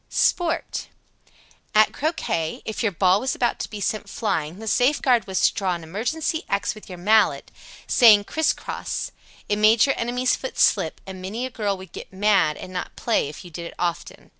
SPORT. 0.09 0.87
91. 1.75 1.83
At 1.83 1.93
croquet, 1.93 2.61
if 2.65 2.81
your 2.81 2.91
ball 2.91 3.19
was 3.19 3.35
about 3.35 3.59
to 3.59 3.69
be 3.69 3.79
sent 3.79 4.09
flying, 4.09 4.57
the 4.57 4.67
safeguard 4.67 5.27
was 5.27 5.41
to 5.47 5.53
draw 5.53 5.75
an 5.75 5.83
imaginary 5.83 6.41
X 6.49 6.73
with 6.73 6.89
your 6.89 6.97
mallet, 6.97 7.51
saying, 7.85 8.23
"Criss 8.23 8.51
cross." 8.51 9.11
It 9.47 9.57
made 9.57 9.85
your 9.85 9.93
enemy's 9.99 10.35
foot 10.35 10.57
slip, 10.57 11.01
and 11.05 11.21
many 11.21 11.45
a 11.45 11.51
girl 11.51 11.77
would 11.77 11.91
get 11.91 12.11
"mad" 12.11 12.57
and 12.57 12.73
not 12.73 12.95
play, 12.95 13.29
if 13.29 13.45
you 13.45 13.51
did 13.51 13.67
it 13.67 13.75
often. 13.77 14.29